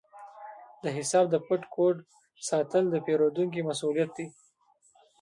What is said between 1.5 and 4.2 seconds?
کوډ ساتل د پیرودونکي مسؤلیت